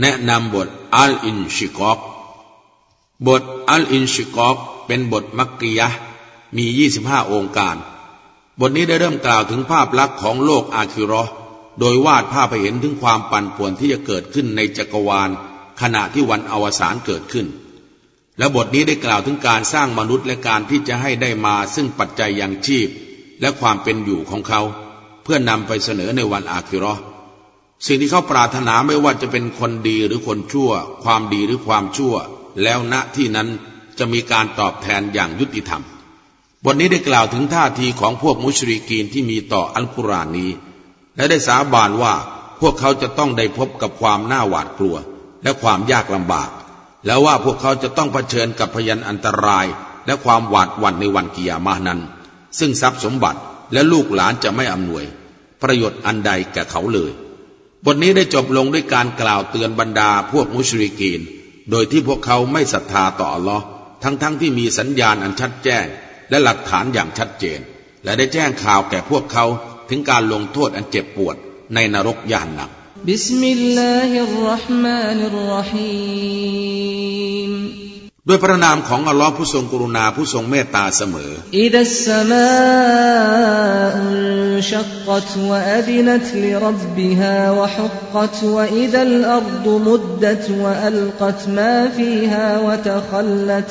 [0.00, 1.98] แนะนำบทอัลอินชิกอก
[3.26, 5.88] บทอัลอินชิกอกเป็นบทมักกิยะ
[6.56, 6.64] มี
[6.98, 7.76] 25 องค์การ
[8.60, 11.24] บทนี้ได้เริ่มกล่าวถึงภาพลักษณ์ของโลกอาคิรอ
[11.80, 15.30] โดยวาดภาพให้เห็นถึงความปั่นป่วนที่จะเกิดขึ้นในจักรวาล
[15.80, 17.46] ขณะที่วันอวสานเกิดขึ้น
[18.38, 22.88] และบทนี้ได้กล่าวถึงการสร้างมนุษย์และการที่จะให้ได้มาซึ่งปัจจัยยังชีพ
[23.40, 24.62] และความเป็นอยู่ของเขา
[25.22, 26.94] เพื่อนำไปเสนอในวันอาคิรอ
[27.86, 30.70] สิ่งที่เขาปรารถนาไม่ว่าจะเป็นคนดีหรือคนชั่ว
[31.04, 32.14] ความดีหรือความชั่ว
[32.62, 33.48] แล้วณที่นั้น
[33.98, 35.82] จะมีการตอบแทนอย่างยุติธรรม
[36.64, 40.50] บทนี้ได้กล่าวถึงท่าทีของพวกมุชริกีนที่มีต่ออัลกุรอานนี้
[41.16, 42.14] และได้สาบานว่า
[42.60, 44.96] พวกเขาจะต้องได้พบกับความน่าหวาดกลัว
[45.42, 46.50] และความยากลำบาก
[47.06, 49.66] แล้วว่าพวกเขาจะต้องเผชิญกับพยันอันตราย
[50.06, 52.00] และความหวาดหวั่นในวันกิยามะนั้น
[52.58, 53.40] ซึ่งทรัพย์สมบัติ
[53.72, 55.04] และลูกหลานจะไม่อำนวย
[55.62, 57.10] ประโยชน์อันใดแก่เขาเลย
[57.94, 61.20] ทั้งนี้ได้จบลงด้วยการกล่าวเตือนบรรดาพวกมุชริกีน
[61.70, 63.64] โดยที่พวกเขาไม่ศรัทธาต่ออัลลอฮ์
[64.02, 65.86] ทั้งๆที่มีสัญญาณอันชัดแจ้ง
[66.30, 67.60] และหลักฐานอย่างชัดเจน
[68.04, 69.44] และได้แจ้งข่าวแก่พวกเขา
[69.88, 71.36] ถึงการลงโทษอันเจ็บปวด
[71.74, 72.70] ในนรกญะฮันนัม
[73.06, 76.97] بسم الله الرحمن الرحيم
[78.30, 82.48] ด้วยพระนามของอัลลอฮ์ผู้ทรงกรุณาผู้ทรงเมตตาเสมออิดัสสมา
[83.94, 93.70] อุชักกตวะอดินัตลิรับบิฮาวะฮุกกตวะอิดัลอัรดุมุดดัตวะอัลกตมาฟีฮาวะตะขัลลัต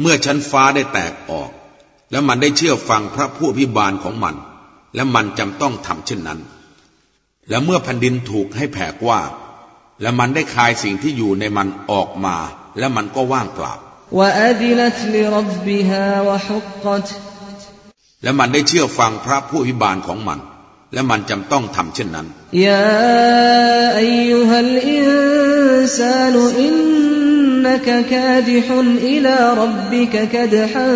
[0.00, 1.50] เมื่อชั้นฟ้าได้แตกออก
[2.10, 4.34] และมันได้เชื่อฟังพระผู้พิบาลของมัน
[4.94, 6.40] และมันจำต้องทำเช่นนั้น
[7.48, 9.30] และเมื่อแผ่นดินถูกให้แผ่กว้าง
[10.02, 12.36] และมันได้คายสิ่งที่อยู่ในมันออกมา
[12.78, 13.72] และมันก็ว่างเปล่า
[18.22, 20.38] และมันได้เชื่อฟังพระผู้อภิบาลของมัน
[20.92, 22.26] และมันจำต้องทำเช่นนั้น
[22.66, 22.84] ยา
[23.98, 25.06] อายุฮัลอิน
[25.98, 26.74] ซาลอิน
[27.66, 30.94] นักคาดิฮุนอิลารับบิกคดฮัน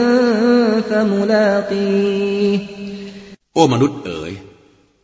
[0.88, 2.50] ฟมุลากี
[3.54, 4.32] โอ้มนุษย์เอ๋ย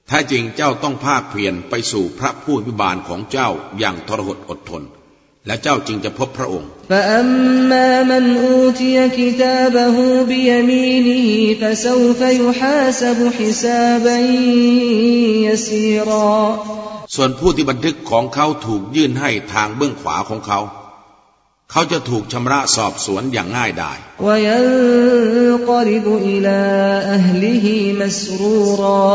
[0.09, 4.83] แท้จริงเจ้าต้องภาคเพียรไปสู่พระผู้อภิบาลของเจ้าอย่างทรหดอดทน
[5.47, 6.71] และเจ้าจึงจะพบพระองค์
[17.15, 20.61] ส่วนผู้ที่บันทึกของเขาถูกยื่นให้ทางเบื้องขวาของเขา
[21.71, 24.29] เขาจะถูกชำระสอบสวนอย่างง่ายดายแล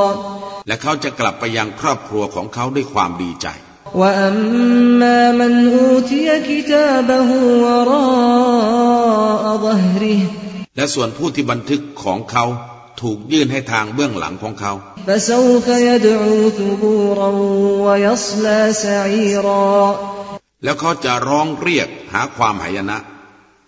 [0.10, 0.41] ะ
[0.83, 3.49] เขาจะกลับไปยังครอบครัวของเขาด้วยความดีใจ
[4.01, 7.29] وأما من أوتي كتابه
[7.65, 10.21] وراء ظهره
[10.77, 12.45] และส่วนผู้ที่บันทึกของเขา
[13.03, 14.73] ถูกยื่นให้ทางเบื้องหลังของเขา
[20.65, 22.99] แล้วเขาจะร้องเรียกหาความหายนะ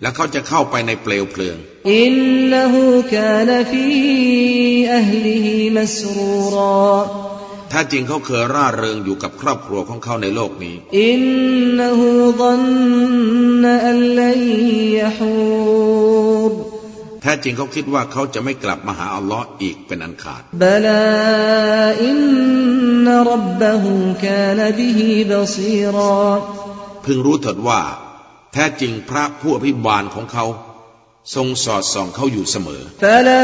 [0.04, 1.58] แล้วเขาจะเข้าไปในเปลวเพลิง
[1.94, 2.14] อิน
[2.52, 2.84] นหู
[3.14, 3.86] กานฟี
[4.96, 6.56] อัลลิฮิมัสรูร
[7.72, 11.22] ถ้าจริงเขาเคยร่าเริงอยู่กับครอบครัวของเขาในโลกนี้ อิน
[11.78, 12.10] นหู
[12.42, 12.64] ดัน
[13.64, 14.34] นอัลลั
[14.98, 15.32] ยฮู
[16.50, 16.54] ร
[17.22, 22.18] แท้จริงเขาคิดว่าเขาจะไม่กลับมาหาอัลลอฮ์อีกเป็นอันขาดบลาอิน
[23.06, 23.94] นรับบะฮู
[24.26, 25.98] กานบิฮิบซีร
[26.28, 26.32] อ
[27.06, 27.82] พึงรู้เถิดว่า
[28.54, 30.46] แท้จริงพระผู้อภิบาลของเขา
[31.36, 33.44] ทรงสอดส่องเขาอยู่เสมอฟลา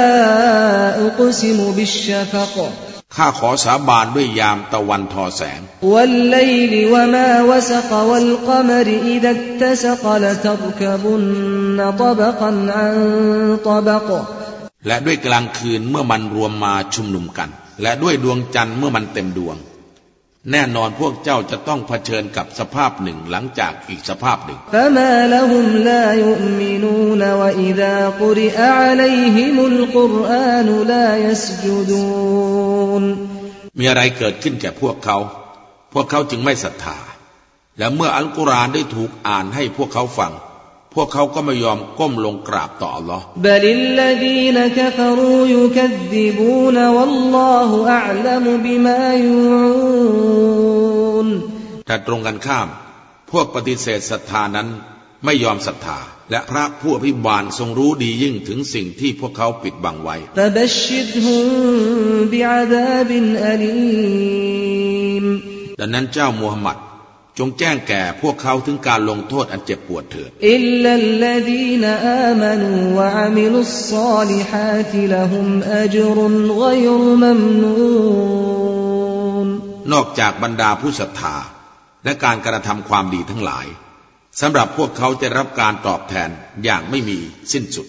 [0.99, 2.57] อุกซิมุบิชชฟก
[3.15, 5.59] ข้าขอสาบานด้วยยามตะวันทอแสง
[14.87, 17.49] และด้วยกลางคืนเมื่อมันรวมมาชุมนุมกัน
[17.81, 19.55] และด้วยดวงจันทร์เมื่อมันเต็มดวง
[20.51, 24.59] แน่นอนพวกเจ้าจะต้องเผชิญกับสภาพหนึ่งหลังจากอีกสภาพหนึ่ง
[33.79, 35.17] มีอะไรเกิดขึ้นแก่พวกเขา
[35.93, 36.97] พวกเขาจึงไม่ศรัทธา
[37.77, 40.31] และเมื่ออัลกุรอานได้ถูกอ่านให้พวกเขาฟัง
[40.95, 43.21] พวกเขาก็ไม่ยอมก้มลงกราบต่อ Allah
[51.87, 52.67] แต่ตรงกันข้าม
[53.31, 54.67] พวกปฏิเสธศรัทธานั้น
[55.25, 55.99] ไม่ยอมศรัทธา
[56.31, 60.15] และพระผู้อภิบาลทรงรู้ดียิ่งถึงสิ่งที่พวกเขาปิดบังไว้
[65.79, 66.77] ดังนั้นเจ้ามูฮัมหมัด
[67.39, 77.75] จงแจ้งแก่พวกเขาถึงการลงโทษอันเจ็บปวดเถิดอิลลัลลดีนอามานูวะอามิลุสซาลิฮาติละฮุมอัจรุนกยรมัมนู
[79.45, 79.47] น
[79.91, 81.35] นอกจากบรรดาผู้ศรัทธา
[82.03, 83.67] และการกระทำความดีทั้งหลาย
[84.41, 86.29] สำหรับพวกเขาจะรับการตอบแทน
[86.63, 87.19] อย่างไม่มี
[87.51, 87.87] สิ้นสุด